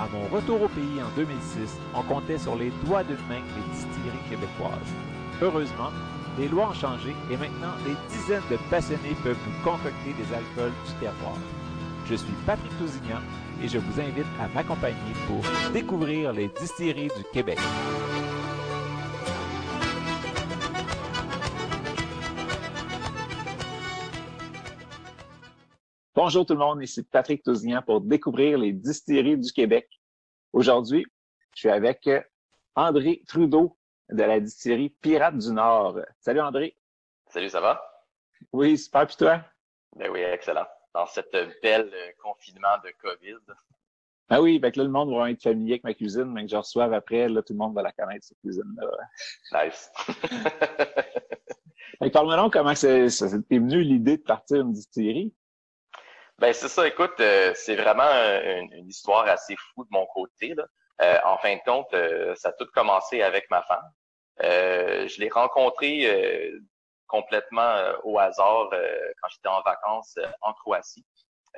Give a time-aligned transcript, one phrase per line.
[0.00, 3.74] À mon retour au pays en 2006, on comptait sur les doigts d'une main les
[3.74, 4.94] distilleries québécoises.
[5.42, 5.90] Heureusement,
[6.38, 10.72] les lois ont changé et maintenant des dizaines de passionnés peuvent vous concocter des alcools
[10.86, 11.36] du terroir.
[12.06, 13.20] Je suis Patrick Tousignan
[13.62, 15.42] et je vous invite à m'accompagner pour
[15.74, 17.58] découvrir les distilleries du Québec.
[26.22, 29.88] Bonjour tout le monde, ici Patrick Tousignan pour découvrir les distilleries du Québec.
[30.52, 31.06] Aujourd'hui,
[31.54, 32.10] je suis avec
[32.74, 33.78] André Trudeau
[34.10, 35.98] de la distillerie Pirate du Nord.
[36.20, 36.76] Salut André.
[37.28, 37.82] Salut, ça va?
[38.52, 39.40] Oui, super, puis toi?
[39.96, 40.66] Ben oui, excellent.
[40.92, 41.90] Dans cette belle
[42.22, 43.38] confinement de COVID.
[44.28, 46.50] Ah oui, ben que là, le monde va être familier avec ma cuisine, mais que
[46.50, 49.64] je reçoive après, là, tout le monde va la connaître, cette cuisine-là.
[49.64, 49.90] Nice.
[52.12, 55.32] Parle-moi donc comment c'est venu l'idée de partir une distillerie?
[56.40, 60.54] Ben c'est ça, écoute, euh, c'est vraiment une, une, histoire assez fou de mon côté.
[60.54, 60.64] Là.
[61.02, 63.92] Euh, en fin de compte, euh, ça a tout commencé avec ma femme.
[64.40, 66.08] je l'ai rencontrée
[67.08, 67.74] complètement
[68.04, 71.04] au hasard quand j'étais en vacances en Croatie.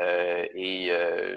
[0.00, 0.90] et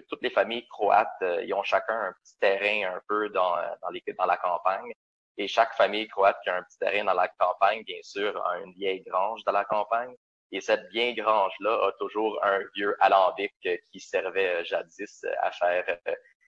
[0.09, 4.01] toutes les familles croates, ils ont chacun un petit terrain un peu dans, dans, les,
[4.17, 4.91] dans la campagne.
[5.37, 8.57] Et chaque famille croate qui a un petit terrain dans la campagne, bien sûr, a
[8.59, 10.15] une vieille grange dans la campagne.
[10.51, 13.53] Et cette vieille grange-là a toujours un vieux alambic
[13.91, 15.97] qui servait jadis à faire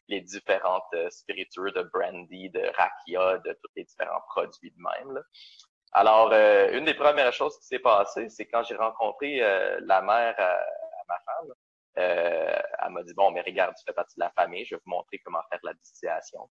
[0.08, 5.16] les différentes spiritueux de brandy, de rakia, de tous les différents produits de même.
[5.16, 5.22] Là.
[5.94, 10.02] Alors, euh, une des premières choses qui s'est passée, c'est quand j'ai rencontré euh, la
[10.02, 10.59] mère à,
[11.07, 11.53] ma femme,
[12.00, 14.81] euh, elle m'a dit, bon, mais regarde, tu fais partie de la famille, je vais
[14.86, 16.50] vous montrer comment faire la distillation.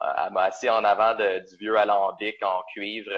[0.00, 3.10] elle m'a assis en avant du vieux alambic en cuivre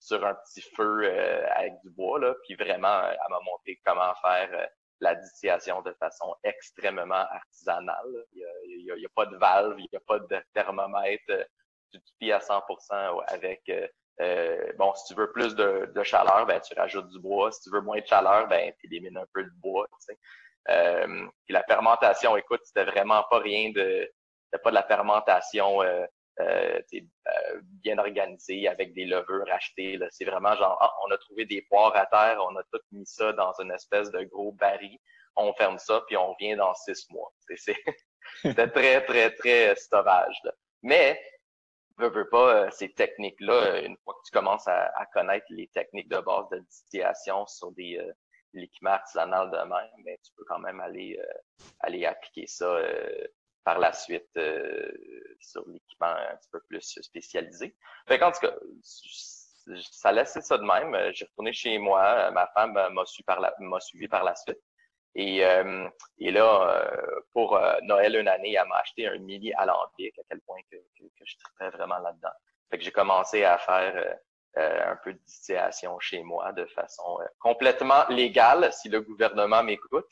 [0.00, 4.14] sur un petit feu euh, avec du bois, là, puis vraiment, elle m'a montré comment
[4.22, 4.66] faire euh,
[5.00, 8.24] la distillation de façon extrêmement artisanale.
[8.32, 11.22] Il n'y a, a, a, pas de valve, il n'y a pas de thermomètre.
[11.30, 11.44] Euh,
[11.92, 13.62] tu te à 100% avec,
[14.20, 17.50] euh, bon, si tu veux plus de, de, chaleur, ben, tu rajoutes du bois.
[17.52, 19.86] Si tu veux moins de chaleur, ben, tu élimines un peu de bois.
[19.92, 20.18] Tu sais.
[20.70, 24.10] euh, puis la fermentation, écoute, c'était vraiment pas rien de,
[24.44, 26.04] c'était pas de la fermentation euh,
[26.38, 29.98] euh, euh, bien organisé avec des levures achetées.
[30.10, 33.06] C'est vraiment genre, ah, on a trouvé des poires à terre, on a tout mis
[33.06, 34.98] ça dans une espèce de gros baril,
[35.36, 37.32] on ferme ça, puis on revient dans six mois.
[38.42, 40.36] C'était très, très, très sauvage.
[40.44, 40.52] Là.
[40.82, 41.20] Mais,
[41.98, 45.68] veux, veux pas, euh, ces techniques-là, une fois que tu commences à, à, connaître les
[45.68, 48.12] techniques de base de distillation sur des euh,
[48.52, 53.26] l'équipement artisanal de même, ben, tu peux quand même aller, euh, aller appliquer ça euh,
[53.64, 54.90] par la suite euh,
[55.40, 57.76] sur l'équipement un petit peu plus spécialisé.
[58.08, 58.54] Fait qu'en tout cas,
[59.92, 61.12] ça laissait ça de même.
[61.12, 62.30] J'ai retourné chez moi.
[62.30, 64.58] Ma femme m'a suivi par la, suivi par la suite.
[65.14, 65.88] Et, euh,
[66.18, 70.22] et là, euh, pour euh, Noël une année, elle m'a acheté un mini alambic, à
[70.28, 72.30] quel point que, que, je traitais vraiment là-dedans.
[72.70, 74.16] Fait que j'ai commencé à faire
[74.56, 80.10] un peu de distillation chez moi de façon complètement légale, si le gouvernement m'écoute.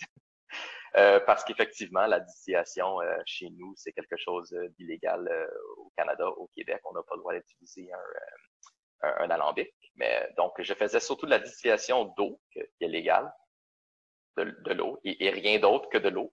[0.96, 5.28] Euh, parce qu'effectivement, la distillation euh, chez nous, c'est quelque chose euh, d'illégal
[5.76, 6.80] au Canada, au Québec.
[6.84, 9.72] On n'a pas le droit d'utiliser un, un, un, alambic.
[9.96, 13.30] Mais donc, je faisais surtout de la distillation d'eau, qui est légale,
[14.36, 16.32] de, de l'eau, et, et, rien d'autre que de l'eau.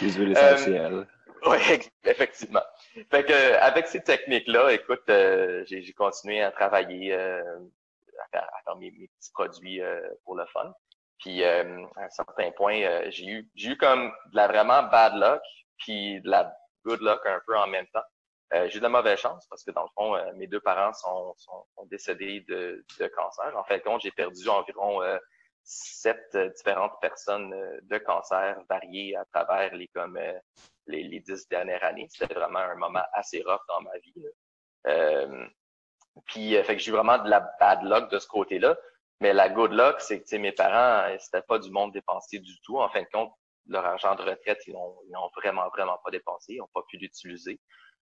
[0.00, 1.06] Les huiles essentielles.
[1.46, 1.58] oui,
[2.04, 2.62] effectivement.
[3.10, 7.42] Fait que avec ces techniques-là, écoute, j'ai continué à travailler, à
[8.32, 9.80] faire, à faire mes, mes, petits produits
[10.24, 10.72] pour le fun.
[11.18, 14.82] Puis euh, à un certain point, euh, j'ai eu j'ai eu comme de la vraiment
[14.84, 15.42] bad luck,
[15.78, 16.52] puis de la
[16.84, 18.04] good luck un peu en même temps.
[18.54, 20.60] Euh, j'ai eu de la mauvaise chance parce que dans le fond, euh, mes deux
[20.60, 23.56] parents sont, sont, sont, décédés de, de cancer.
[23.56, 25.18] En fait, compte, j'ai perdu environ euh,
[25.64, 27.50] sept différentes personnes
[27.82, 30.16] de cancer variées à travers les comme
[30.86, 32.06] les, les dix dernières années.
[32.08, 35.42] C'était vraiment un moment assez rough dans ma vie.
[36.26, 38.76] Puis, fait que j'ai eu vraiment de la bad luck de ce côté-là.
[39.20, 42.78] Mais la good luck, c'est que mes parents, c'était pas du monde dépensé du tout.
[42.78, 43.32] En fin de compte,
[43.66, 46.54] leur argent de retraite, ils n'ont vraiment, vraiment pas dépensé.
[46.54, 47.60] Ils n'ont pas pu l'utiliser.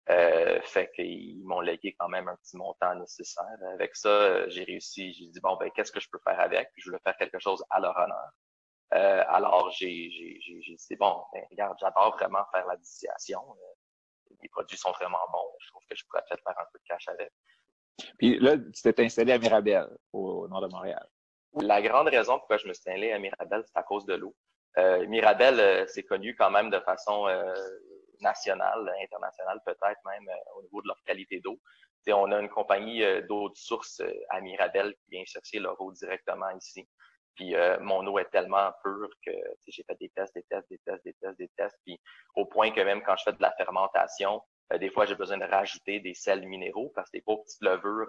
[0.10, 3.46] Euh, fait qu'ils m'ont légué quand même un petit montant nécessaire.
[3.74, 5.14] Avec ça, j'ai réussi.
[5.14, 6.70] J'ai dit bon ben qu'est-ce que je peux faire avec?
[6.78, 8.30] Je voulais faire quelque chose à leur honneur.
[8.94, 13.42] Euh, alors j'ai j'ai dit bon ben, regarde j'adore vraiment faire la distillation.
[13.42, 15.52] Euh, les produits sont vraiment bons.
[15.60, 17.32] Je trouve que je pourrais peut-être faire un peu de cash avec.
[18.18, 21.06] Puis là, tu t'es installé à Mirabel, au nord de Montréal.
[21.62, 24.36] La grande raison pourquoi je me suis installé à Mirabel, c'est à cause de l'eau.
[24.78, 27.28] Euh, Mirabel, c'est connu quand même de façon
[28.22, 31.60] nationale, internationale peut-être même euh, au niveau de leur qualité d'eau.
[32.10, 35.80] On a une compagnie euh, d'eau de source euh, à Mirabel qui vient chercher leur
[35.82, 36.88] eau directement ici.
[37.36, 39.32] Puis mon eau est tellement pure que
[39.68, 41.78] j'ai fait des tests, des tests, des tests, des tests, des tests.
[41.86, 42.02] Puis
[42.34, 44.42] au point que même quand je fais de la fermentation,
[44.80, 48.08] des fois j'ai besoin de rajouter des sels minéraux parce que les pauvres petites levures,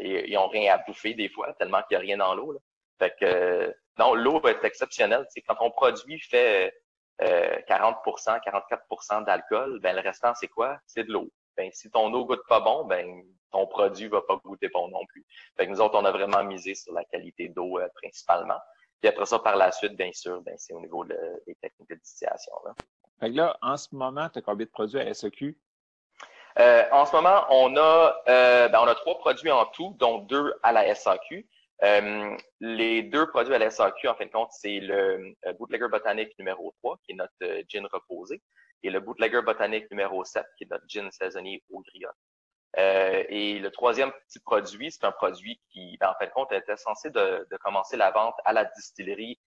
[0.00, 2.60] ils, ont rien à bouffer des fois, tellement qu'il n'y a rien dans l'eau.
[2.98, 5.26] Fait que non, l'eau est exceptionnelle.
[5.30, 6.72] C'est quand ton produit fait
[7.20, 10.78] 40% euh, 44% d'alcool, ben le restant, c'est quoi?
[10.86, 11.28] C'est de l'eau.
[11.56, 15.04] Ben, si ton eau goûte pas bon, ben ton produit va pas goûter bon non
[15.06, 15.26] plus.
[15.56, 18.58] Fait que nous autres, on a vraiment misé sur la qualité d'eau euh, principalement.
[19.00, 21.96] Puis après ça, par la suite, bien sûr, ben, c'est au niveau des techniques de
[21.96, 22.52] distillation.
[22.64, 22.74] Là.
[23.20, 25.56] Fait que là, en ce moment, tu as combien de produits à SEQ?
[26.58, 30.54] Euh, en ce moment, on a, ben, on a trois produits en tout, dont deux
[30.62, 31.46] à la SAQ.
[31.82, 35.88] Euh, les deux produits à la SAQ, en fin de compte, c'est le euh, Bootlegger
[35.88, 38.42] Botanique numéro 3, qui est notre euh, gin reposé,
[38.82, 42.16] et le Bootlegger Botanique numéro 7, qui est notre gin saisonnier au griotte.
[42.76, 46.76] et le troisième petit produit, c'est un produit qui, ben, en fin de compte, était
[46.76, 49.40] censé de, de commencer la vente à la distillerie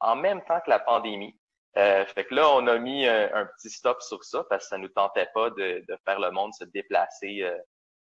[0.00, 1.38] en même temps que la pandémie.
[1.76, 4.88] Fait que là, on a mis un, petit stop sur ça parce que ça nous
[4.88, 7.46] tentait pas de, de faire le monde se déplacer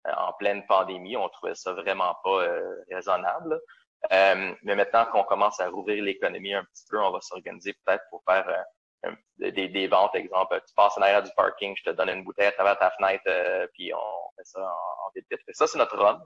[0.08, 1.16] euh, en pleine pandémie.
[1.16, 3.60] On trouvait ça vraiment pas euh, raisonnable.
[4.12, 8.04] Euh, mais maintenant qu'on commence à rouvrir l'économie un petit peu, on va s'organiser peut-être
[8.10, 8.66] pour faire
[9.38, 12.48] des, des, ventes, exemple, tu passes en arrière du parking, je te donne une bouteille
[12.48, 13.24] à travers ta fenêtre,
[13.74, 16.20] puis on fait ça en, en vite Ça, c'est notre rhum.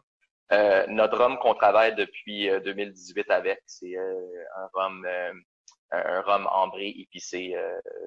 [0.87, 5.05] notre rhum qu'on travaille depuis 2018 avec, c'est un rhum
[5.91, 7.55] un rhum ambré épicé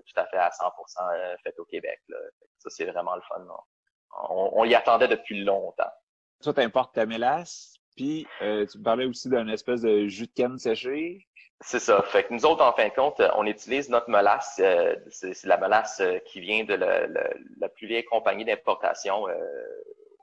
[0.06, 2.00] tout à fait à 100% fait au Québec.
[2.08, 2.18] Là.
[2.58, 3.40] Ça, c'est vraiment le fun.
[3.40, 3.58] Non?
[4.30, 5.90] on, y attendait depuis longtemps.
[6.42, 10.32] Toi, tu importes ta mélasse, puis euh, tu parlais aussi d'un espèce de jus de
[10.32, 11.26] canne séché.
[11.60, 12.00] C'est ça.
[12.02, 14.60] Fait que nous autres, en fin de compte, on utilise notre mélasse.
[14.60, 19.26] Euh, c'est la mélasse euh, qui vient de la, plus vieille compagnie d'importation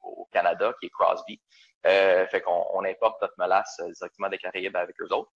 [0.04, 1.42] au Canada, qui est Crosby.
[1.84, 5.32] fait qu'on on importe notre mélasse directement des Caraïbes avec eux autres.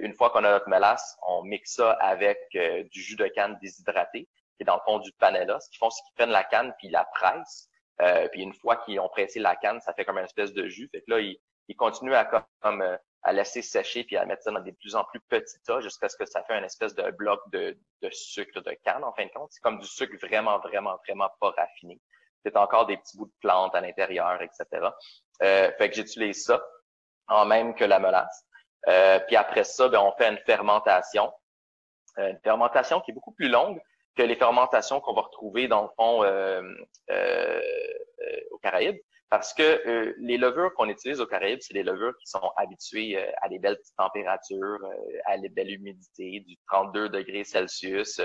[0.00, 4.28] Une fois qu'on a notre mélasse, on mixe ça avec du jus de canne déshydraté,
[4.56, 5.60] qui est dans le fond du panela.
[5.60, 7.68] Ce qu'ils font, c'est qu'ils prennent la canne puis ils la pressent.
[8.02, 10.68] Euh, puis une fois qu'ils ont pressé la canne, ça fait comme une espèce de
[10.68, 10.88] jus.
[10.92, 11.38] Fait que là, ils,
[11.68, 14.94] ils continuent à comme euh, à laisser sécher puis à mettre ça dans des plus
[14.94, 18.10] en plus petits tas jusqu'à ce que ça fait une espèce de bloc de, de
[18.10, 19.50] sucre de canne en fin de compte.
[19.50, 22.00] C'est comme du sucre vraiment, vraiment, vraiment pas raffiné.
[22.44, 24.64] C'est encore des petits bouts de plantes à l'intérieur, etc.
[25.42, 26.62] Euh, fait que j'utilise ça
[27.28, 28.46] en même que la mélasse.
[28.88, 31.32] Euh, puis après ça, ben, on fait une fermentation.
[32.18, 33.80] une fermentation qui est beaucoup plus longue,
[34.16, 36.62] que les fermentations qu'on va retrouver dans le fond euh,
[37.10, 37.60] euh,
[38.20, 42.16] euh aux Caraïbes, parce que euh, les levures qu'on utilise aux Caraïbes, c'est des levures
[42.18, 44.78] qui sont habituées à des belles petites températures,
[45.26, 48.20] à des belles humidités, du 32 degrés Celsius,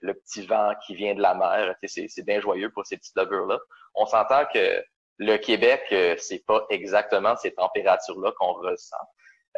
[0.00, 3.58] le petit vent qui vient de la mer, c'est bien joyeux pour ces petites levures-là.
[3.94, 4.84] On s'entend que
[5.18, 5.82] le Québec,
[6.18, 8.96] c'est pas exactement ces températures-là qu'on ressent.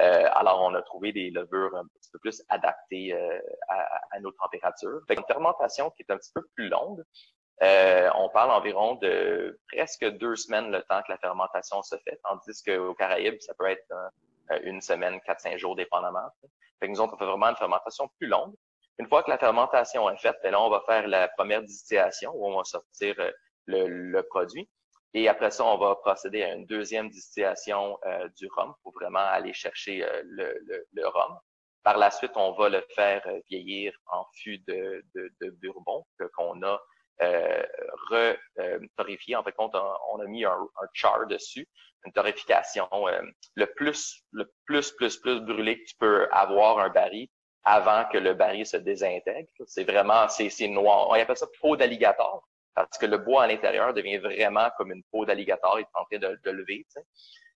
[0.01, 4.33] Euh, alors, on a trouvé des levures un petit peu plus adaptées euh, à, nos
[4.33, 5.01] températures.
[5.07, 7.03] Fait une fermentation qui est un petit peu plus longue.
[7.63, 12.21] Euh, on parle environ de presque deux semaines le temps que la fermentation se fait,
[12.25, 13.87] tandis qu'aux Caraïbes, ça peut être
[14.65, 16.29] une semaine, quatre, cinq jours, dépendamment.
[16.81, 18.55] Fait que nous, on fait vraiment une fermentation plus longue.
[18.99, 22.33] Une fois que la fermentation est faite, ben là, on va faire la première distillation
[22.35, 23.15] où on va sortir
[23.67, 24.69] le, le produit.
[25.17, 29.21] Et après ça, on va procéder à une deuxième distillation euh, du rhum pour vraiment
[29.21, 31.39] aller chercher euh, le, le, le, rhum.
[31.85, 36.05] Par la suite, on va le faire euh, vieillir en fût de, de, de bourbon
[36.37, 36.83] qu'on a
[37.23, 37.63] euh,
[38.11, 39.37] re-torréfié.
[39.37, 40.59] en fait, on a, on a mis un,
[40.95, 41.69] char dessus,
[42.05, 42.89] une torréfication,
[43.55, 47.29] le plus, le plus, plus, plus brûlé que tu peux avoir un baril
[47.63, 49.49] avant que le baril se désintègre.
[49.67, 51.09] C'est vraiment, c'est noir.
[51.09, 55.03] On appelle ça peau d'alligator parce que le bois à l'intérieur devient vraiment comme une
[55.05, 56.87] peau d'alligator, il est en train de, de lever.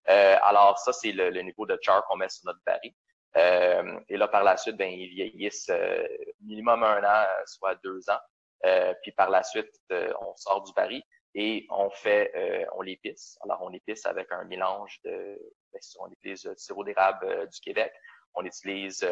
[0.08, 2.92] Euh, alors ça, c'est le, niveau de char qu'on met sur notre baril.
[3.36, 6.06] Euh, et là, par la suite, ben, ils vieillissent euh,
[6.42, 8.20] minimum un an, soit deux ans.
[8.66, 11.02] Euh, puis par la suite, on sort du baril.
[11.34, 13.38] et on fait, euh, on l'épice.
[13.44, 15.38] Alors, on épice avec un mélange de,
[15.72, 17.92] ben, on utilise du sirop d'érable du Québec,
[18.38, 19.06] on utilise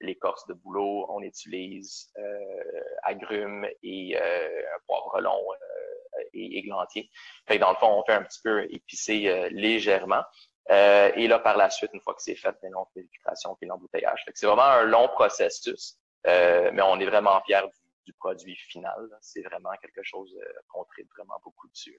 [0.00, 2.12] l'écorce de bouleau, on utilise
[3.02, 5.42] agrumes et un poivre long
[6.34, 7.08] et églantier.
[7.60, 10.22] Dans le fond, on fait un petit peu épicer légèrement.
[10.70, 13.54] Euh, et là, par la suite, une fois que c'est fait, ben, on fait l'éducation
[13.56, 14.24] puis l'embouteillage.
[14.34, 15.96] C'est vraiment un long processus,
[16.26, 17.62] euh, mais on est vraiment fiers
[18.04, 19.08] du, produit final.
[19.20, 21.98] C'est vraiment quelque chose euh, qu'on traite vraiment beaucoup dessus.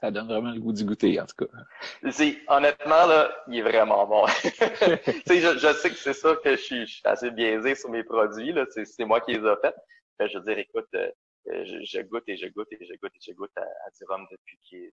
[0.00, 2.10] Ça donne vraiment le goût du goûter, en tout cas.
[2.48, 4.26] honnêtement, là, il est vraiment bon.
[4.26, 8.54] je, sais que c'est ça que je suis, assez biaisé sur mes produits.
[8.70, 9.76] C'est moi qui les ai faits.
[10.20, 13.32] Je veux dire, écoute, euh, je, goûte et je goûte et je goûte et je
[13.32, 14.92] goûte à, du rhum depuis,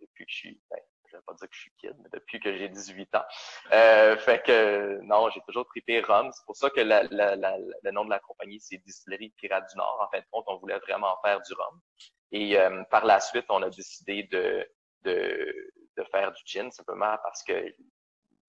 [0.00, 0.78] depuis que je suis, ben,
[1.10, 3.24] je vais pas dire que je suis kid, mais depuis que j'ai 18 ans.
[3.72, 6.30] Euh, fait que non, j'ai toujours trippé rhum.
[6.32, 9.98] C'est pour ça que le nom de la compagnie, c'est Distillerie Pirate du Nord.
[10.00, 11.80] En fin de compte, on voulait vraiment faire du rhum.
[12.32, 14.68] Et euh, par la suite, on a décidé de,
[15.04, 17.74] de, de faire du gin, simplement parce que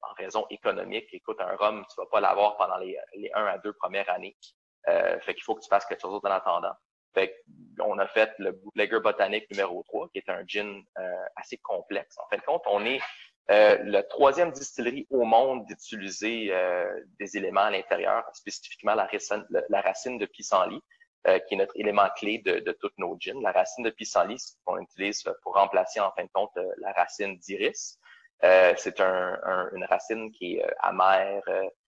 [0.01, 3.57] en raison économique, écoute, un rhum, tu vas pas l'avoir pendant les, les un à
[3.57, 4.37] deux premières années.
[4.87, 6.73] Euh, fait qu'il faut que tu fasses quelque chose d'autre en attendant.
[7.13, 7.43] Fait
[7.79, 12.17] on a fait le Bootlegger Botanique numéro 3, qui est un gin euh, assez complexe.
[12.19, 12.99] En fin de compte, on est
[13.49, 19.45] euh, la troisième distillerie au monde d'utiliser euh, des éléments à l'intérieur, spécifiquement la racine,
[19.69, 20.81] la racine de pissenlit,
[21.25, 23.41] euh, qui est notre élément clé de, de toutes nos gins.
[23.41, 27.99] La racine de pissenlit, qu'on utilise pour remplacer en fin de compte la racine d'iris.
[28.41, 31.43] c'est un, un, une racine qui est amère,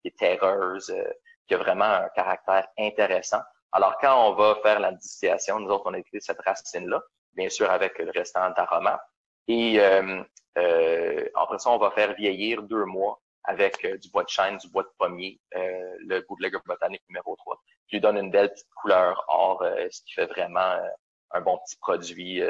[0.02, 0.94] qui est terreuse,
[1.48, 3.42] qui a vraiment un caractère intéressant.
[3.72, 7.02] Alors, quand on va faire la distillation, nous autres, on a utilisé cette racine-là,
[7.34, 9.02] bien sûr avec le restant d'aromates.
[9.48, 10.24] Et euh,
[10.58, 14.58] euh, après ça, on va faire vieillir deux mois avec euh, du bois de chêne,
[14.58, 18.51] du bois de pommier, euh, le bootlegger botanique numéro 3, qui lui donne une belle
[18.51, 20.77] petite couleur or, euh, ce qui fait vraiment
[21.32, 22.41] un bon petit produit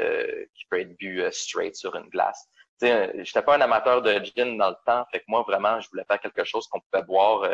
[0.54, 2.48] qui peut être bu straight sur une glace.
[2.80, 5.88] Je n'étais pas un amateur de gin dans le temps, fait que moi, vraiment, je
[5.90, 7.46] voulais faire quelque chose qu'on pouvait boire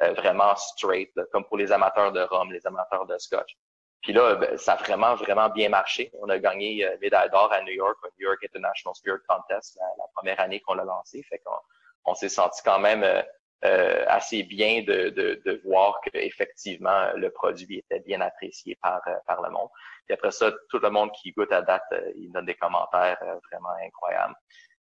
[0.00, 3.56] vraiment straight, comme pour les amateurs de rhum, les amateurs de scotch.
[4.02, 6.10] Puis là, ben, ça a vraiment, vraiment bien marché.
[6.20, 10.04] On a gagné euh, médaille d'or à New York, New York International Spirit Contest, la,
[10.14, 11.22] première année qu'on l'a lancé.
[11.24, 11.58] Fait qu'on
[12.04, 13.22] on, s'est senti quand même euh,
[13.64, 19.42] euh, assez bien de, de, de voir qu'effectivement, le produit était bien apprécié par, par
[19.42, 19.68] le monde.
[20.06, 21.82] Puis après ça, tout le monde qui goûte à date,
[22.16, 23.18] il donne des commentaires
[23.50, 24.34] vraiment incroyables.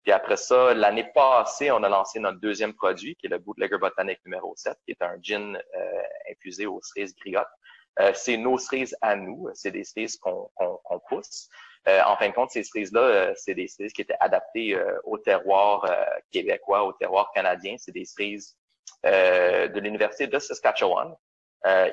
[0.05, 3.79] Puis après ça, l'année passée, on a lancé notre deuxième produit, qui est le Bootlegger
[3.79, 7.47] Botanique numéro 7, qui est un gin euh, infusé aux cerises griottes.
[7.99, 10.51] Euh, c'est nos cerises à nous, c'est des cerises qu'on
[11.09, 11.49] pousse.
[11.87, 15.17] Euh, en fin de compte, ces cerises-là, euh, c'est des cerises qui étaient adaptées au
[15.17, 15.89] terroir
[16.31, 17.75] québécois, au terroir canadien.
[17.77, 18.57] C'est des cerises
[19.03, 21.15] de l'Université de Saskatchewan,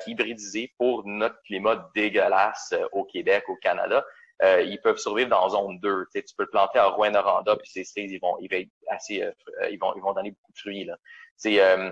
[0.07, 4.03] hybridisées pour notre climat dégueulasse au Québec, au Canada.
[4.41, 6.07] Euh, ils peuvent survivre dans zone 2.
[6.13, 9.31] Tu, peux le planter à Rouen-Noranda, puis ces cerises, ils vont, ils vont assez, euh,
[9.69, 10.85] ils vont, ils vont donner beaucoup de fruits.
[10.85, 10.97] Là.
[11.37, 11.91] C'est, euh,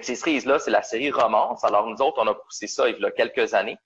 [0.00, 1.64] ces cerises-là, c'est la série Romance.
[1.64, 3.76] Alors, nous autres, on a poussé ça il y a quelques années.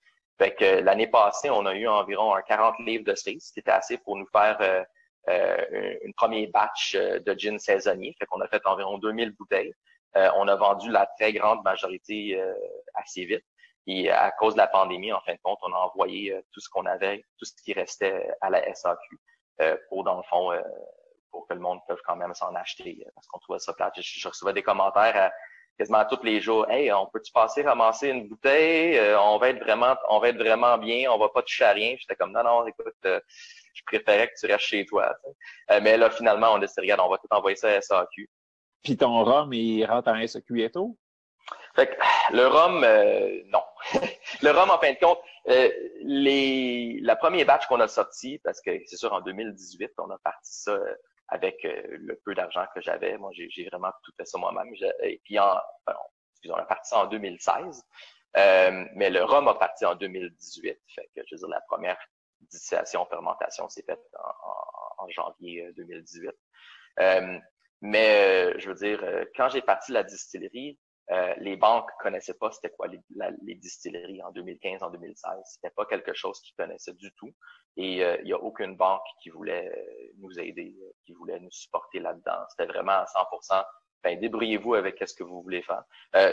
[0.41, 3.59] Fait que l'année passée, on a eu environ un 40 livres de cerises, ce qui
[3.59, 4.83] était assez pour nous faire euh,
[5.29, 8.15] euh, une première batch de gin saisonnier.
[8.17, 9.73] Fait qu'on a fait environ 2000 bouteilles.
[10.15, 12.41] on a vendu la très grande majorité
[12.95, 13.45] assez vite.
[13.87, 16.59] Et à cause de la pandémie, en fin de compte, on a envoyé euh, tout
[16.59, 19.19] ce qu'on avait, tout ce qui restait à la SAQ
[19.61, 20.61] euh, pour, dans le fond, euh,
[21.31, 23.99] pour que le monde puisse quand même s'en acheter parce qu'on trouvait ça plate.
[23.99, 25.31] Je, recevais des commentaires
[25.77, 26.69] quasiment tous les jours.
[26.69, 28.99] Hey, on peut-tu passer ramasser une bouteille?
[29.19, 31.95] on va être vraiment, on va être vraiment bien, on va pas toucher à rien.
[31.97, 35.13] J'étais comme non, non, écoute, je préférais que tu restes chez toi.
[35.81, 38.29] mais là, finalement, on a dit, regarde, on va tout envoyer ça à SAQ.
[38.83, 40.97] Puis ton rhum, il rentre en SAQ et tout?
[41.75, 41.93] Fait que,
[42.35, 43.63] le rhum, euh, non.
[44.41, 45.69] le rhum, en fin de compte, euh,
[46.03, 50.17] les, la première batch qu'on a sorti, parce que c'est sûr, en 2018, on a
[50.19, 50.95] parti ça euh,
[51.31, 53.17] avec le peu d'argent que j'avais.
[53.17, 54.73] Moi, j'ai vraiment tout fait ça moi-même.
[55.01, 55.57] Et puis, en,
[56.49, 57.83] on a parti en 2016.
[58.35, 60.79] mais le rhum a parti en 2018.
[60.93, 61.97] Fait que, je veux dire, la première
[62.41, 66.31] distillation, fermentation s'est faite en, en, janvier 2018.
[67.81, 69.01] mais, je veux dire,
[69.35, 70.77] quand j'ai parti la distillerie,
[71.11, 75.31] euh, les banques connaissaient pas c'était quoi les, distilleries en 2015, en 2016.
[75.45, 77.33] C'était pas quelque chose qu'ils connaissaient du tout.
[77.75, 80.73] Et euh, il n'y a aucune banque qui voulait euh, nous aider,
[81.05, 82.45] qui voulait nous supporter là-dedans.
[82.49, 83.63] C'était vraiment à 100%.
[84.03, 85.83] Ben, débrouillez-vous avec ce que vous voulez faire.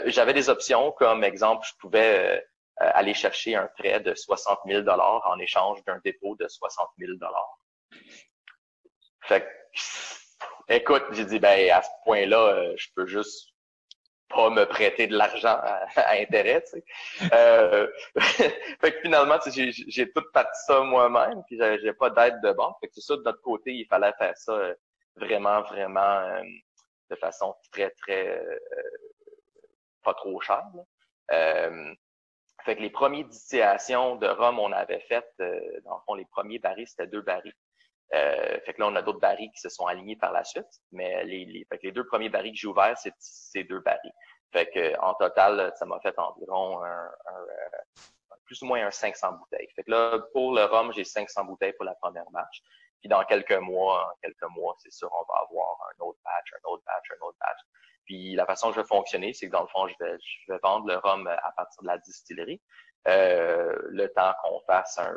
[0.05, 2.43] J'avais des options comme exemple, je pouvais
[2.77, 7.13] aller chercher un prêt de 60 000 dollars en échange d'un dépôt de 60 000
[7.17, 7.59] dollars.
[9.21, 9.47] Fait
[10.67, 13.48] écoute, j'ai dit ben à ce point-là, je peux juste
[14.29, 16.63] pas me prêter de l'argent à, intérêt.
[16.63, 16.83] Tu sais.
[17.33, 17.87] euh,
[18.19, 22.77] fait que finalement, j'ai tout parti ça moi-même, puis j'ai pas d'aide de banque.
[22.79, 24.73] Fait que c'est ça, de notre côté, il fallait faire ça euh,
[25.15, 26.43] vraiment, vraiment euh,
[27.09, 28.59] de façon très, très euh,
[30.03, 30.63] pas trop chère.
[31.29, 36.59] fait que les premières distillations de rhum, on avait fait, dans le fond, les premiers
[36.59, 37.53] barils, c'était deux barils.
[38.13, 40.67] Euh, fait que là, on a d'autres barils qui se sont alignés par la suite,
[40.91, 44.13] mais les, fait que les deux premiers barils que j'ai ouverts, c'est ces deux barils.
[44.51, 47.07] Fait que en total, ça m'a fait environ euh,
[48.45, 49.69] plus ou moins un 500 bouteilles.
[49.75, 52.63] Fait que là, pour le rhum, j'ai 500 bouteilles pour la première batch.
[52.99, 56.69] Puis dans quelques mois, quelques mois, c'est sûr, on va avoir un autre batch, un
[56.69, 57.59] autre batch, un autre batch.
[58.05, 60.51] Puis la façon que je vais fonctionner, c'est que dans le fond, je vais, je
[60.51, 62.59] vais vendre le rhum à partir de la distillerie.
[63.07, 65.15] Euh, le temps qu'on fasse un,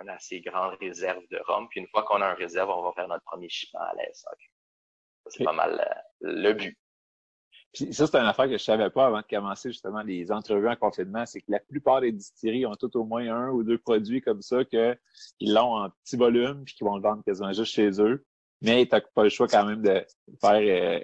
[0.00, 1.68] une assez grande réserve de rhum.
[1.68, 4.02] Puis une fois qu'on a un réserve, on va faire notre premier shipment à la
[5.26, 6.78] C'est pas mal euh, le but.
[7.72, 10.68] Puis ça, c'est une affaire que je savais pas avant de commencer justement les entrevues
[10.68, 13.78] en confinement, c'est que la plupart des distilleries ont tout au moins un ou deux
[13.78, 14.96] produits comme ça qu'ils
[15.40, 18.24] l'ont en petit volume puis qu'ils vont le vendre quasiment juste chez eux.
[18.62, 20.04] Mais tu n'as pas le choix quand même de
[20.40, 21.00] faire euh,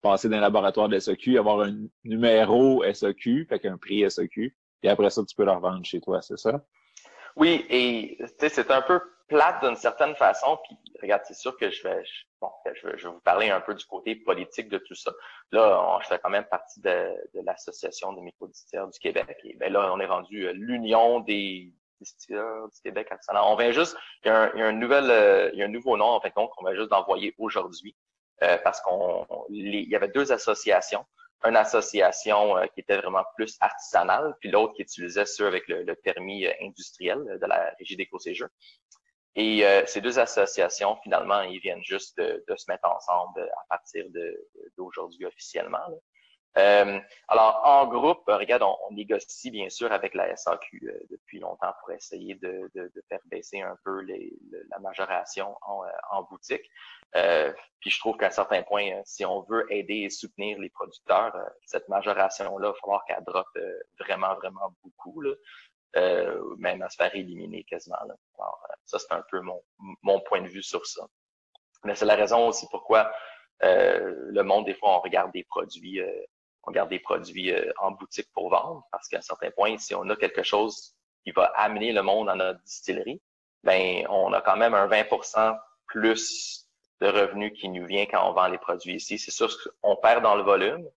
[0.00, 5.10] passer d'un laboratoire de SOQ, avoir un numéro SOQ, fait qu'un prix SOQ, et après
[5.10, 6.64] ça, tu peux le revendre chez toi, c'est ça?
[7.36, 10.58] Oui, et c'est un peu plate d'une certaine façon.
[10.64, 12.02] Puis regarde, c'est sûr que je vais,
[12.40, 15.12] bon, je vais, je vais, vous parler un peu du côté politique de tout ça.
[15.52, 19.36] Là, je fais quand même partie de, de l'association des microdistilleurs du Québec.
[19.44, 23.08] Et ben là, on est rendu euh, l'union des distilleurs du Québec.
[23.32, 25.62] On vient juste, il y a un, il y a un nouvel, euh, il y
[25.62, 27.96] a un nouveau nom en fait qu'on va juste d'envoyer aujourd'hui
[28.42, 31.06] euh, parce qu'on, il y avait deux associations
[31.44, 35.94] une association euh, qui était vraiment plus artisanale, puis l'autre qui utilisait ceux avec le,
[35.96, 38.48] permis euh, industriel de la Régie d'éco-séjour.
[39.34, 44.06] Et euh, ces deux associations, finalement, ils viennent juste de, se mettre ensemble à partir
[44.78, 45.86] d'aujourd'hui officiellement.
[46.58, 46.98] Euh,
[47.28, 52.34] alors, en groupe, regarde, on, négocie bien sûr avec la SAQ depuis longtemps pour essayer
[52.36, 54.32] de, de, de, faire baisser un peu les,
[54.70, 56.64] la majoration en, en boutique.
[57.14, 60.58] Euh, puis je trouve qu'à un certain point, euh, si on veut aider et soutenir
[60.58, 63.58] les producteurs, euh, cette majoration-là, il va falloir qu'elle droppe
[64.00, 65.32] vraiment, vraiment beaucoup, là,
[66.58, 67.96] même à se faire éliminer quasiment.
[68.06, 68.14] Là.
[68.38, 69.62] Alors, ça, c'est un peu mon,
[70.02, 71.06] mon point de vue sur ça.
[71.84, 73.10] Mais c'est la raison aussi pourquoi
[73.62, 76.02] le monde, des fois, on regarde des produits,
[76.66, 80.08] on regarde des produits en boutique pour vendre, parce qu'à un certain point, si on
[80.10, 83.22] a quelque chose qui va amener le monde à notre distillerie,
[83.62, 86.66] ben on a quand même un 20% plus
[87.00, 89.18] de revenus qui nous vient quand on vend les produits ici.
[89.18, 89.50] C'est sûr
[89.82, 90.88] qu'on perd dans le volume,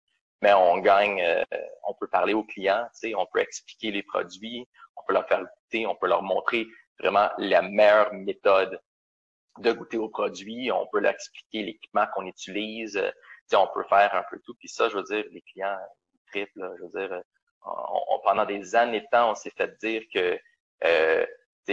[0.42, 1.44] mais on gagne, euh,
[1.88, 5.86] on peut parler aux clients, on peut expliquer les produits, on peut leur faire goûter,
[5.86, 6.68] on peut leur montrer
[7.00, 8.80] vraiment la meilleure méthode
[9.60, 13.12] de goûter aux produits, on peut leur expliquer l'équipement qu'on utilise, euh,
[13.56, 14.54] on peut faire un peu tout.
[14.60, 15.78] Puis ça, je veux dire, les clients
[16.28, 17.22] triplent, je veux dire,
[17.66, 20.40] on, pendant des années de temps, on s'est fait dire que
[20.86, 21.26] euh,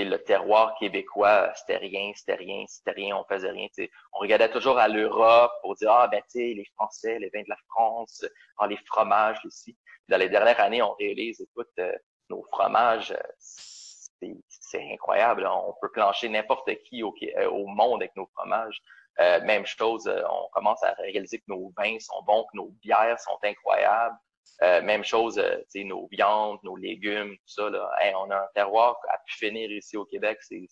[0.05, 3.69] le terroir québécois, c'était rien, c'était rien, c'était rien, on faisait rien.
[4.13, 7.49] On regardait toujours à l'Europe pour dire Ah ben tu les Français, les vins de
[7.49, 8.25] la France,
[8.59, 9.77] ah, les fromages ici.
[10.09, 11.93] Dans les dernières années, on réalise, écoute, euh,
[12.29, 15.47] nos fromages, euh, c'est incroyable.
[15.47, 18.81] On peut plancher n'importe qui euh, au, monde avec nos fromages.
[19.19, 23.39] Même chose, on commence à réaliser que nos vins sont bons, que nos bières sont
[23.43, 24.17] incroyables.
[24.63, 27.69] Euh, même chose, euh, nos viandes, nos légumes, tout ça.
[27.69, 27.91] Là.
[28.17, 30.39] on a un terroir à pu finir ici au Québec.
[30.41, 30.67] C'est,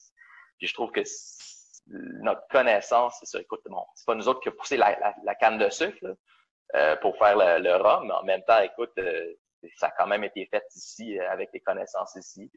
[0.61, 1.03] je trouve que
[1.87, 3.41] notre connaissance, c'est ça.
[3.41, 6.17] Écoute, bon, c'est pas nous autres qui avons poussé la, la, canne de sucre
[6.75, 9.35] euh, pour faire le, rhum, mais en même temps, écoute, euh,
[9.77, 12.51] ça a quand même été fait ici avec les connaissances ici.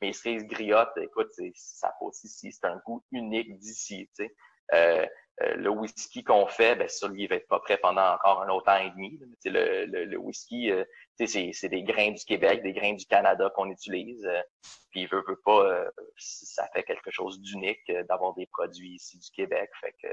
[0.00, 4.08] Mes cerises griottes, écoute, ça pousse ici, c'est un goût unique d'ici.
[4.72, 5.06] Euh,
[5.42, 8.42] euh, le whisky qu'on fait, ben ça, lui, il va être pas prêt pendant encore
[8.42, 9.18] un autre an et demi.
[9.44, 10.84] Le, le, le, whisky, euh,
[11.16, 14.24] c'est des grains du Québec, des grains du Canada qu'on utilise.
[14.26, 14.40] Euh,
[14.90, 19.18] puis il veut, veut pas, euh, ça fait quelque chose d'unique d'avoir des produits ici
[19.18, 19.70] du Québec.
[19.80, 20.08] Fait que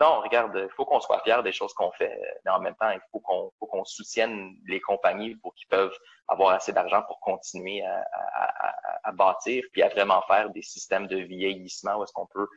[0.00, 2.90] non, regarde, il faut qu'on soit fier des choses qu'on fait, mais en même temps,
[2.90, 5.96] il faut qu'on faut qu'on soutienne les compagnies pour qu'ils peuvent
[6.28, 8.02] avoir assez d'argent pour continuer à,
[8.34, 12.26] à, à, à, bâtir, puis à vraiment faire des systèmes de vieillissement où est-ce qu'on
[12.26, 12.48] peut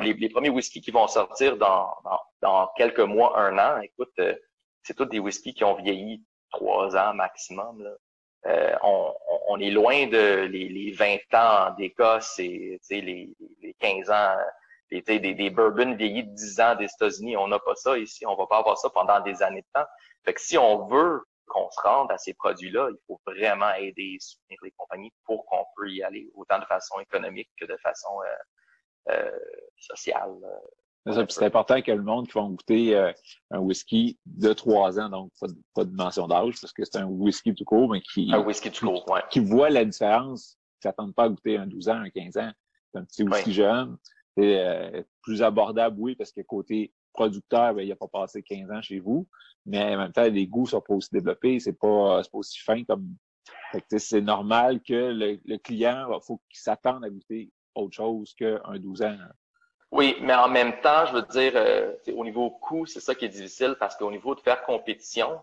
[0.00, 4.12] les, les, premiers whiskies qui vont sortir dans, dans, dans, quelques mois, un an, écoute,
[4.20, 4.34] euh,
[4.82, 7.82] c'est tous des whiskies qui ont vieilli trois ans maximum.
[7.82, 7.90] Là.
[8.46, 9.14] Euh, on,
[9.48, 14.36] on, est loin de les, les 20 ans d'Écosse et les, les 15 ans,
[14.90, 17.36] des, des, bourbons vieillis de 10 ans des États-Unis.
[17.36, 18.24] On n'a pas ça ici.
[18.26, 19.86] On va pas avoir ça pendant des années de temps.
[20.24, 24.14] Fait que si on veut qu'on se rende à ces produits-là, il faut vraiment aider
[24.14, 27.76] et soutenir les compagnies pour qu'on puisse y aller, autant de façon économique que de
[27.82, 28.36] façon euh,
[29.78, 30.36] sociale.
[31.28, 33.12] C'est important que le monde qui va goûter euh,
[33.50, 35.32] un whisky de trois ans, donc
[35.74, 38.70] pas de, mention d'âge, parce que c'est un whisky tout court, mais qui, un whisky
[38.70, 39.20] tout court, ouais.
[39.30, 42.52] qui voit la différence, qui s'attendent pas à goûter un 12 ans, un 15 ans.
[42.92, 43.96] C'est un petit whisky jeune.
[44.36, 48.70] C'est euh, plus abordable, oui, parce que côté producteur, ben, il n'a pas passé 15
[48.70, 49.26] ans chez vous,
[49.66, 52.84] mais en même temps, les goûts sont pas aussi développés, c'est pas, pas aussi fin
[52.84, 53.16] comme.
[53.96, 58.78] c'est normal que le, le client, il faut qu'il s'attende à goûter autre chose qu'un
[58.78, 59.16] 12 ans.
[59.90, 63.24] Oui, mais en même temps, je veux dire, euh, au niveau coût, c'est ça qui
[63.24, 65.40] est difficile parce qu'au niveau de faire compétition,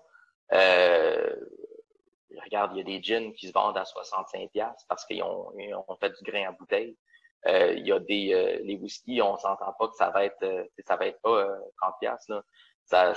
[0.54, 1.36] euh,
[2.44, 4.52] regarde, il y a des jeans qui se vendent à 65
[4.88, 5.52] parce qu'ils ont,
[5.88, 6.96] ont, fait du grain à bouteille.
[7.48, 10.96] Euh, il y a des les whisky, on s'entend pas que ça va être ça
[10.96, 11.48] va être pas
[11.82, 11.96] 30
[12.30, 12.44] là.
[12.86, 13.14] Ça,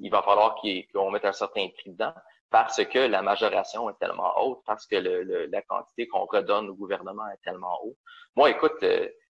[0.00, 0.56] il va falloir
[0.92, 2.14] qu'on mette un certain prix dedans
[2.54, 6.76] parce que la majoration est tellement haute, parce que le, la quantité qu'on redonne au
[6.76, 7.96] gouvernement est tellement haute.
[8.36, 8.78] Moi, écoute,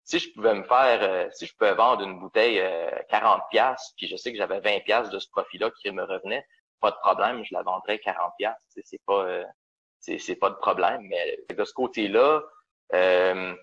[0.04, 2.62] si je pouvais me faire, si je pouvais vendre une bouteille
[3.10, 6.46] 40 pièces, puis je sais que j'avais 20 pièces de ce profit-là qui me revenait,
[6.80, 8.54] pas de problème, je la vendrais 40 pièces.
[8.84, 9.42] C'est pas,
[9.98, 11.02] c'est pas de problème.
[11.02, 12.42] Mais de ce côté-là,
[12.94, 13.54] euh,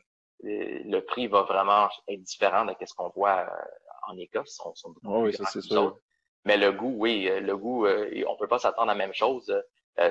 [0.44, 4.62] le prix va vraiment être différent de ce qu'on voit euh, en Écosse.
[4.64, 5.98] On, oui, c'est sûr.
[6.46, 9.14] Mais le goût, oui, euh, le goût, euh, on peut pas s'attendre à la même
[9.14, 9.54] chose.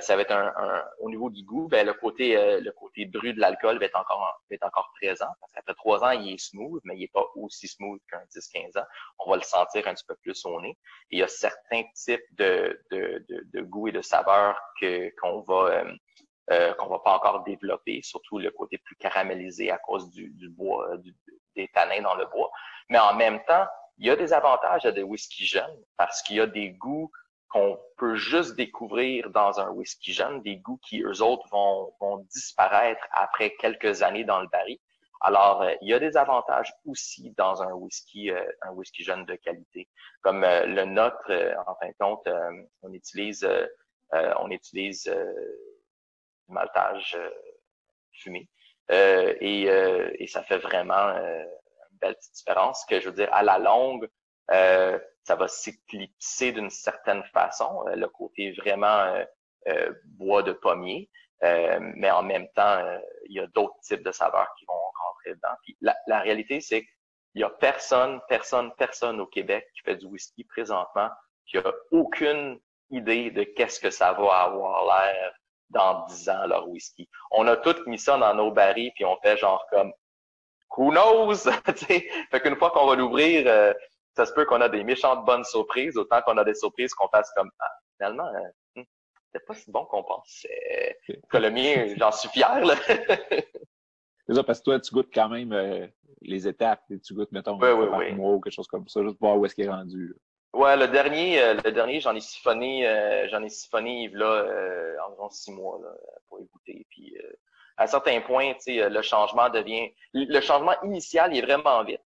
[0.00, 0.52] ça va être un,
[0.98, 4.18] au niveau du goût, ben, le côté le côté brut de l'alcool va être encore
[4.50, 7.24] va être encore présent parce qu'après trois ans, il est smooth, mais il est pas
[7.36, 8.86] aussi smooth qu'un 10-15 ans.
[9.20, 10.76] On va le sentir un petit peu plus au nez.
[11.10, 15.84] il y a certains types de, de, de, goût et de saveurs que qu'on va
[16.52, 20.92] euh, qu'on va pas encore développer, surtout le côté plus caramélisé à cause du, bois,
[20.92, 20.98] euh,
[21.56, 22.52] des tanins dans le bois.
[22.88, 23.66] Mais en même temps,
[23.98, 27.10] il y a des avantages à des whisky jeunes parce qu'il y a des goûts
[27.48, 32.18] qu'on peut juste découvrir dans un whisky jeune, des goûts qui, eux autres, vont, vont
[32.30, 34.78] disparaître après quelques années dans le baril.
[35.20, 38.30] Alors, euh, il y a des avantages aussi dans un whisky,
[38.62, 39.88] un whisky jeune de qualité.
[40.22, 41.30] Comme le nôtre,
[41.66, 42.28] en fin de compte,
[42.82, 43.48] on utilise,
[44.12, 45.10] on utilise
[46.46, 47.30] du maltage euh,
[48.12, 48.48] fumé.
[48.90, 51.14] Euh, et, euh, ça fait vraiment
[52.00, 54.08] belle petite différence que je veux dire, à la longue,
[54.48, 59.12] ça va s'éclipser d'une certaine façon, le côté vraiment
[60.04, 61.10] bois de pommier.
[61.42, 62.80] mais en même temps,
[63.28, 65.56] il y a d'autres types de saveurs qui vont rentrer dedans.
[65.64, 69.96] Puis la, la réalité, c'est qu'il y a personne, personne, personne au Québec qui fait
[69.96, 71.10] du whisky présentement
[71.46, 75.32] qui a aucune idée de qu'est-ce que ça va avoir l'air
[75.70, 77.08] dans 10 ans leur whisky.
[77.30, 79.92] On a tous mis ça dans nos barils, puis on fait genre comme
[80.76, 81.36] Who knows?
[81.66, 83.72] fait qu'une fois qu'on va l'ouvrir, euh,
[84.16, 87.08] ça se peut qu'on a des méchantes bonnes surprises, autant qu'on a des surprises qu'on
[87.08, 88.84] fasse comme ah, finalement, euh, hmm,
[89.32, 90.46] c'est pas si bon qu'on pense.
[91.28, 92.64] Que le mien, j'en suis fier.
[92.64, 92.74] Là.
[92.86, 95.86] c'est ça, parce que toi, tu goûtes quand même euh,
[96.22, 99.28] les étapes, tu goûtes, mettons, oui, oui, mois ou quelque chose comme ça, juste pour
[99.28, 100.16] voir où est-ce qu'il est rendu.
[100.54, 104.46] Ouais, le dernier, euh, le dernier, j'en ai siphonné, j'en ai siphonné là
[105.06, 105.90] environ six mois là,
[106.28, 106.86] pour écouter.
[106.88, 107.14] Puis
[107.76, 111.84] à un certain point, tu sais, le changement devient, le changement initial il est vraiment
[111.84, 112.02] vite.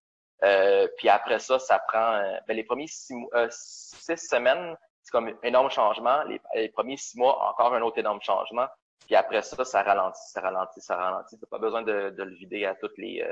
[0.99, 3.15] puis après ça, ça prend, ben, les premiers six,
[3.51, 6.23] six semaines, c'est comme un énorme changement.
[6.55, 8.67] Les, premiers six mois, encore un autre énorme changement.
[9.07, 11.39] Puis après ça, ça ralentit, ça ralentit, ça ralentit.
[11.39, 13.25] T'as pas besoin de, de, le vider à toutes les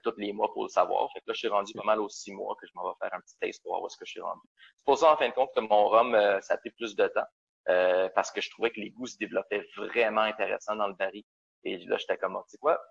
[0.00, 1.10] tous les mois pour le savoir.
[1.12, 2.96] Fait que là, je suis rendu pas mal aux six mois que je m'en vais
[3.00, 4.40] faire un petit test pour voir où est-ce que je suis rendu.
[4.76, 6.96] C'est pour ça, en fin de compte, que mon rhum, euh, ça a pris plus
[6.96, 7.26] de temps.
[7.68, 11.22] Euh, parce que je trouvais que les goûts se développaient vraiment intéressants dans le baril.
[11.64, 12.82] Et là, j'étais comme, tu sais quoi,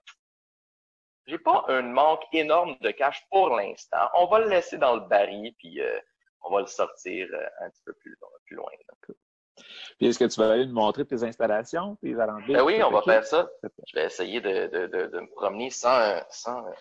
[1.27, 4.09] j'ai pas un manque énorme de cash pour l'instant.
[4.15, 5.99] On va le laisser dans le baril, puis euh,
[6.41, 7.27] on va le sortir
[7.59, 8.71] un petit peu plus, plus loin.
[9.97, 12.55] Puis est-ce que tu vas aller nous montrer tes installations, tes alambics?
[12.55, 13.49] Ben oui, on va faire ça.
[13.87, 16.71] Je vais essayer de, de, de, de me promener sans, sans euh,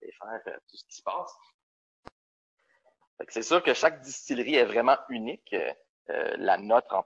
[0.00, 1.36] faire euh, tout ce qui se passe.
[3.28, 5.54] C'est sûr que chaque distillerie est vraiment unique.
[6.10, 7.04] Euh, la nôtre en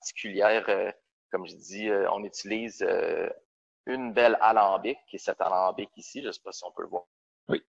[0.00, 0.64] particulière,
[1.30, 2.86] comme je dis, on utilise
[3.86, 6.22] une belle alambic, qui est cet alambic ici.
[6.22, 7.04] Je ne sais pas si on peut le voir.
[7.48, 7.64] Oui.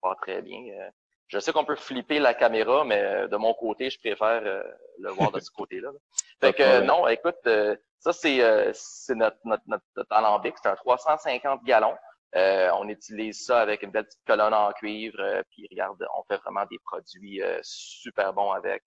[0.00, 0.90] Pas très bien.
[1.28, 4.62] Je sais qu'on peut flipper la caméra, mais euh, de mon côté, je préfère euh,
[4.98, 5.90] le voir de ce côté-là.
[6.40, 8.40] Fait que non, écoute, euh, ça c'est
[8.72, 11.96] c'est notre, notre, notre, alambic, c'est un 350 gallons.
[12.32, 16.64] on utilise ça avec une belle petite colonne en cuivre, puis regarde, on fait vraiment
[16.70, 18.84] des produits super bons avec.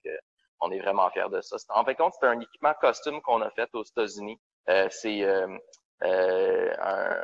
[0.62, 1.58] On est vraiment fiers de ça.
[1.70, 4.40] En fait, compte, c'est un équipement costume qu'on a fait aux États-Unis.
[4.90, 5.58] c'est un,
[6.02, 7.18] un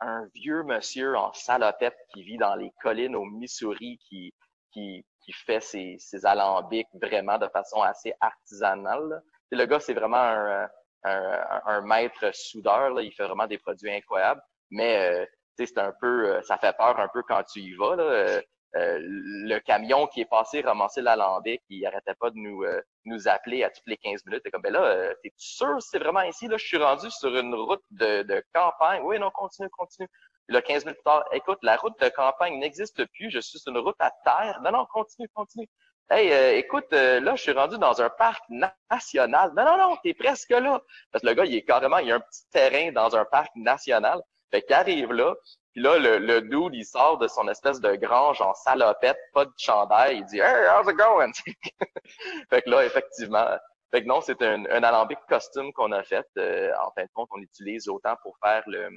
[0.00, 4.32] un vieux monsieur en salopette qui vit dans les collines au Missouri qui,
[4.72, 5.04] qui,
[5.44, 9.22] fait ses, ses alambics vraiment de façon assez artisanale.
[9.50, 10.68] le gars, c'est vraiment un,
[11.04, 12.90] un, maître soudeur.
[12.90, 13.02] Là.
[13.02, 14.40] Il fait vraiment des produits incroyables.
[14.70, 15.26] Mais euh,
[15.58, 17.96] c'est un peu, euh, ça fait peur un peu quand tu y vas.
[17.96, 18.40] Là.
[18.76, 22.64] Euh, le camion qui est passé ramasser l'alambic, il arrêtait pas de nous
[23.06, 24.42] nous appeler à toutes les 15 minutes.
[24.44, 26.56] Et comme ben là, t'es sûr c'est vraiment ici là?
[26.58, 29.00] Je suis rendu sur une route de, campagne.
[29.04, 30.08] Oui, non, continue, continue.
[30.48, 33.30] Là, 15 minutes plus tard, écoute, la route de campagne n'existe plus.
[33.30, 34.60] Je suis sur une route à terre.
[34.62, 35.68] Non, non, continue, continue.
[36.10, 39.52] Hey, euh, écoute, euh, là, je suis rendu dans un parc national.
[39.54, 40.80] Non, non, non, t'es presque là.
[41.12, 43.26] Parce que le gars, il est carrément, il y a un petit terrain dans un
[43.26, 44.22] parc national.
[44.50, 45.34] Fait qu'il arrive là,
[45.78, 50.18] là, le, le il sort de son espèce de grange en salopette, pas de chandail.
[50.18, 51.32] Il dit Hey, how's it going?
[52.50, 53.46] fait que là, effectivement,
[53.90, 56.26] fait que non, c'est un, un alambic costume qu'on a fait.
[56.36, 58.88] Euh, en fin de compte, on utilise autant pour faire le,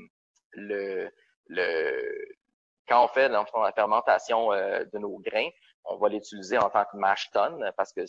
[0.53, 1.09] le,
[1.47, 2.35] le
[2.87, 5.47] quand on fait la fermentation de nos grains,
[5.85, 8.01] on va l'utiliser en tant que mash tun parce que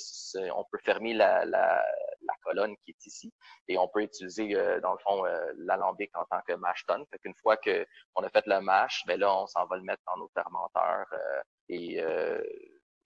[0.53, 1.85] on peut fermer la, la,
[2.23, 3.33] la, colonne qui est ici
[3.69, 7.03] et on peut utiliser euh, dans le fond euh, l'alambic en tant que mash tun.
[7.11, 9.83] Fait qu'une fois que on a fait le mash, ben là on s'en va le
[9.83, 11.97] mettre dans nos fermenteurs euh, et,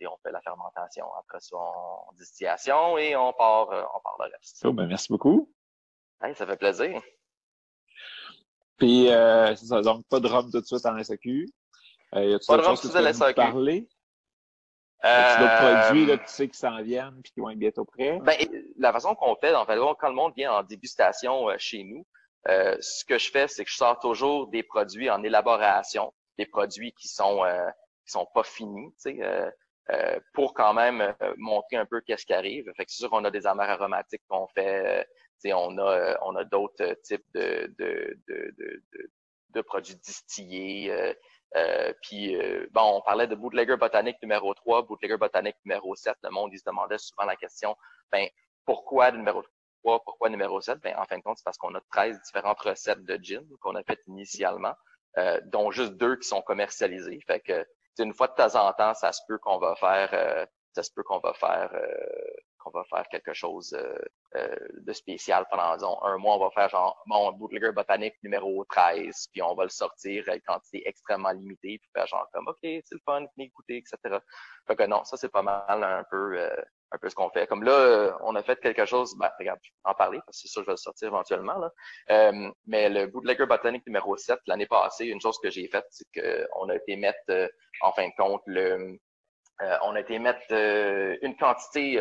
[0.00, 1.07] et on fait la fermentation.
[1.14, 4.62] Après ça, on, distillation et on part on part le reste.
[4.64, 5.52] Oh, ben merci beaucoup.
[6.20, 7.00] ça fait plaisir.
[8.79, 11.46] Puis c'est ça, donc pas de rhum tout de suite en SAQ.
[12.14, 13.35] Euh, pas de rhum tout de suite en SAQ.
[13.35, 13.88] Parler?
[15.04, 18.18] Euh, d'autres produits là, tu sais qui s'en viennent puis qui vont être bientôt prêts?
[18.22, 18.37] Ben,
[18.78, 22.06] la façon qu'on fait, en fait, quand le monde vient en dégustation euh, chez nous,
[22.48, 26.46] euh, ce que je fais, c'est que je sors toujours des produits en élaboration, des
[26.46, 27.68] produits qui sont euh,
[28.04, 29.52] qui sont pas finis, tu sais,
[30.32, 32.64] pour quand même montrer un peu qu'est-ce qui arrive.
[32.76, 35.04] Fait que c'est sûr qu'on a des amers aromatiques qu'on fait,
[35.40, 39.11] tu sais, on a on a d'autres types de de, de, de,
[39.50, 41.14] de produits distillés.
[41.56, 46.16] Euh, puis, euh, bon, on parlait de bootlegger botanique numéro 3, bootlegger botanique numéro 7.
[46.22, 47.76] Le monde, il se demandait souvent la question,
[48.12, 48.28] ben,
[48.64, 49.42] pourquoi numéro
[49.82, 50.80] 3, pourquoi numéro 7?
[50.80, 53.74] Ben, en fin de compte, c'est parce qu'on a 13 différentes recettes de gin qu'on
[53.74, 54.74] a faites initialement,
[55.18, 57.20] euh, dont juste deux qui sont commercialisées.
[57.26, 57.66] Fait que,
[57.98, 61.02] une fois de temps en temps, ça se peut qu'on va faire, ça se peut
[61.02, 61.70] qu'on va faire
[62.66, 63.98] on va faire quelque chose euh,
[64.37, 66.37] euh, de spécial pendant un mois.
[66.37, 70.38] On va faire genre mon bootlegger botanique numéro 13, puis on va le sortir à
[70.40, 74.18] quantité extrêmement limitée, puis faire genre comme OK, c'est le fun, venez écouter, etc.
[74.66, 76.57] Fait que non, ça c'est pas mal un peu euh,
[76.92, 77.46] un peu ce qu'on fait.
[77.46, 80.42] Comme là, on a fait quelque chose, ben, regarde, je vais en parler parce que
[80.42, 81.59] c'est sûr je vais le sortir éventuellement.
[81.59, 82.33] Là.
[82.66, 86.68] Mais le bootlegger botanique numéro 7, l'année passée, une chose que j'ai faite, c'est qu'on
[86.68, 87.50] a été mettre
[87.81, 88.98] en fin de compte le
[89.83, 90.44] on a été mettre
[91.22, 91.98] une quantité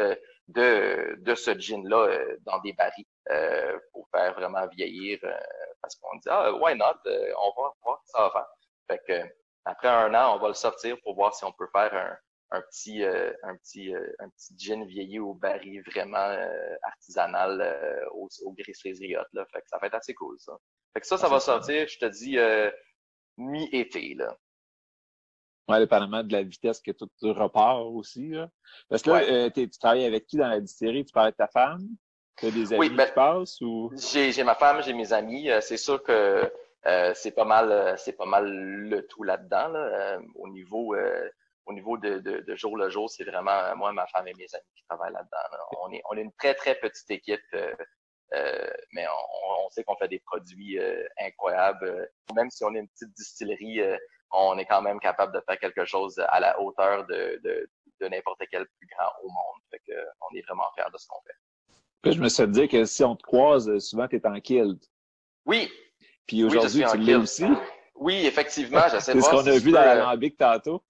[0.48, 5.38] de, de ce gin-là euh, dans des barils euh, pour faire vraiment vieillir euh,
[5.82, 8.48] parce qu'on dit ah why not on va voir ce que ça va faire.
[8.88, 9.30] Fait que
[9.66, 12.62] après un an, on va le sortir pour voir si on peut faire un, un
[12.62, 16.38] petit un petit un petit gin vieilli au baril vraiment
[16.84, 19.46] artisanal au, au là.
[19.52, 20.54] Fait que ça va être assez cool ça.
[20.94, 22.38] Fait que ça, ça ah, va sortir, je te dis
[23.38, 24.38] mi-été là.
[25.68, 28.30] Ouais, dépendamment de la vitesse que tout repart aussi.
[28.30, 28.50] Là.
[28.88, 31.06] Parce que là, euh, tu travailles avec qui dans la distillerie?
[31.06, 31.88] Tu parles de ta femme?
[32.38, 33.92] Tu as des amis oui, ben, qui passent ou?
[33.96, 35.50] J'ai ma femme, j'ai mes amis.
[35.50, 36.52] Euh, c'est sûr que
[36.86, 39.70] euh, c'est pas mal c'est pas mal le tout là-dedans.
[39.70, 40.20] Là.
[40.36, 40.96] au niveau
[41.66, 44.46] au niveau de, de, de, jour le jour, c'est vraiment moi, ma femme et mes
[44.54, 45.66] amis qui travaillent là-dedans.
[45.82, 47.42] On, est, on est une très, très petite équipe.
[48.32, 50.78] mais on, on sait qu'on fait des produits
[51.18, 52.08] incroyables.
[52.36, 53.82] Même si on est une petite distillerie,
[54.38, 57.70] on est quand même capable de faire quelque chose à la hauteur de, de,
[58.02, 59.62] de n'importe quel plus grand au monde.
[59.72, 61.36] Fait que, on est vraiment fiers de ce qu'on fait.
[62.02, 64.84] Puis je me suis dit que si on te croise, souvent tu es en kilt.
[65.46, 65.72] Oui.
[66.28, 67.46] Puis aujourd'hui, tu l'es aussi.
[67.96, 69.32] Oui, effectivement, j'essaie de voir.
[69.32, 70.84] C'est ce qu'on a vu dans la lambic tantôt.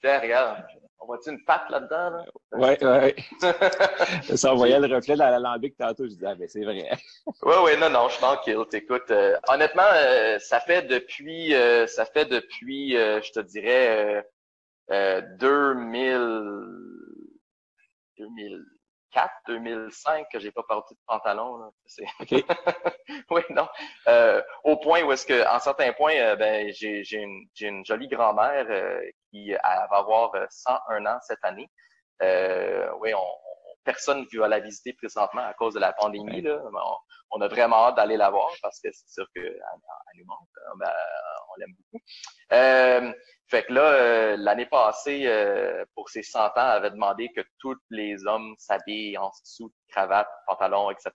[0.00, 0.64] Tiens, regarde.
[1.00, 2.10] On voit-tu une patte là-dedans?
[2.10, 2.24] Là?
[2.52, 4.36] Oui, oui.
[4.36, 6.04] ça envoyait le reflet dans l'alambic tantôt.
[6.04, 6.90] Je disais, ah, ben, c'est vrai.
[7.42, 8.64] oui, oui, non, non, je suis tranquille.
[8.72, 14.24] Écoute, euh, honnêtement, euh, ça fait depuis, euh, ça fait depuis, je te dirais,
[14.90, 15.38] 2000,
[18.18, 18.64] 2000,
[19.10, 21.58] 2004, 2005 que j'ai pas porté de pantalon.
[21.58, 21.70] Là.
[23.30, 23.68] oui, non.
[24.08, 28.08] Euh, au point où est-ce que, en certains points, euh, ben, j'ai, une, une, jolie
[28.08, 31.70] grand-mère euh, qui va avoir 101 ans cette année.
[32.20, 36.42] oui, on, personne ne va la visiter présentement à cause de la pandémie.
[36.42, 36.60] Là.
[37.32, 39.58] On, a vraiment hâte d'aller la voir parce que c'est sûr qu'elle
[40.16, 40.48] nous manque.
[40.78, 40.92] Ben,
[41.48, 43.16] on l'aime beaucoup.
[43.50, 47.40] Fait que là, euh, l'année passée, euh, pour ses 100 ans, elle avait demandé que
[47.58, 51.10] tous les hommes s'habillent en dessous de cravate, pantalon, etc.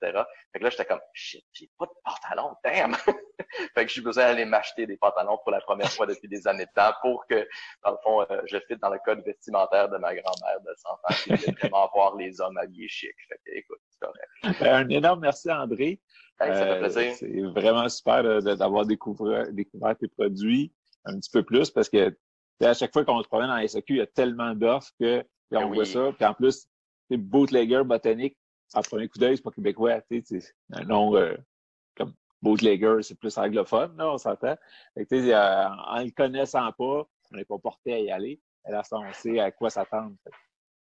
[0.51, 2.93] Fait que là, j'étais comme, shit, j'ai pas de pantalon, damn!
[3.73, 6.65] fait que j'ai besoin d'aller m'acheter des pantalons pour la première fois depuis des années
[6.65, 7.47] de temps pour que,
[7.83, 10.89] dans le fond, euh, je fitte dans le code vestimentaire de ma grand-mère de 100
[10.89, 13.15] ans qui vraiment voir les hommes habillés chic.
[13.27, 14.59] Fait que, écoute, c'est correct.
[14.59, 15.99] Ben, un énorme merci, André.
[16.39, 17.13] ça fait plaisir.
[17.15, 20.73] C'est vraiment super d'avoir découvert, découvert tes produits
[21.05, 22.15] un petit peu plus parce que
[22.61, 25.23] à chaque fois qu'on se promène dans les SQ, il y a tellement d'offres que
[25.51, 26.11] on Ben voit ça.
[26.17, 26.67] Puis en plus,
[27.09, 28.37] c'est bootlegger botanique,
[28.73, 30.01] à premier coup d'œil, c'est pas québécois.
[30.09, 31.35] tu sais, C'est un nom euh,
[32.45, 34.55] bootlegger, c'est plus anglophone, là, on s'entend.
[34.97, 38.39] Euh, en le connaissant pas, on n'est pas porté à y aller.
[38.67, 40.15] Et là, on sait à quoi s'attendre.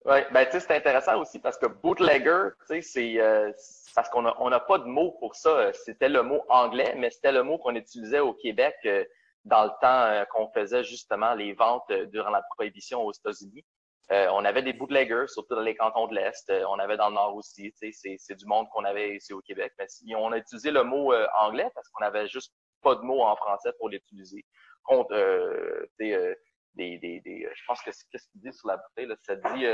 [0.04, 3.52] Oui, ben tu sais, c'est intéressant aussi parce que bootlegger, tu sais, c'est euh,
[3.94, 5.72] parce qu'on a on n'a pas de mot pour ça.
[5.72, 9.04] C'était le mot anglais, mais c'était le mot qu'on utilisait au Québec euh,
[9.44, 13.64] dans le temps euh, qu'on faisait justement les ventes durant la prohibition aux États-Unis.
[14.12, 16.50] Euh, on avait des bootleggers, surtout dans les cantons de l'Est.
[16.50, 17.72] Euh, on avait dans le Nord aussi.
[17.74, 19.72] C'est du monde qu'on avait ici au Québec.
[19.78, 23.00] Mais si- on a utilisé le mot euh, anglais parce qu'on avait juste pas de
[23.00, 24.44] mot en français pour l'utiliser.
[24.84, 25.14] Contre,
[26.00, 26.36] des,
[26.74, 29.66] des, des, je pense que c'est qu'est-ce qu'il dit sur la bouteille ça dit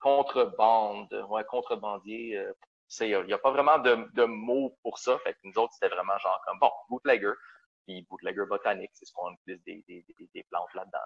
[0.00, 2.42] contrebande, ouais, contrebandier.
[3.00, 5.18] il n'y a, pas vraiment de, mots pour ça.
[5.44, 7.32] Nous autres, c'était vraiment genre comme bon, bootlegger.
[7.86, 10.98] Puis bootlegger botanique, c'est ce qu'on utilise des, des, des, des plantes là-dedans.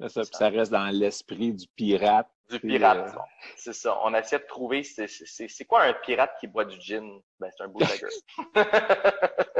[0.00, 0.08] Là.
[0.08, 2.28] Ça, puis ça reste dans l'esprit du pirate.
[2.50, 3.22] Du pirate, euh, bon.
[3.56, 3.98] c'est ça.
[4.02, 7.20] On essaie de trouver, c'est- quoi un pirate qui boit du gin?
[7.40, 8.06] Ben, c'est un bootlegger.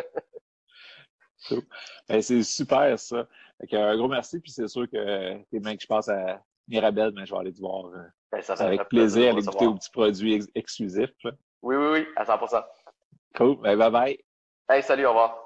[2.08, 3.26] Ben, c'est super, ça.
[3.60, 7.12] Fait un gros merci, puis c'est sûr que tes mains que je passe à Mirabelle,
[7.12, 9.90] ben, je vais aller te voir euh, Ben, ça, avec plaisir, aller goûter aux petits
[9.90, 11.12] produits ex- exclusifs.
[11.22, 11.30] là.
[11.62, 12.64] Oui, oui, oui, à 100%.
[13.36, 13.60] Cool.
[13.60, 14.18] Ben, bye bye.
[14.68, 15.45] Hey, salut, au revoir.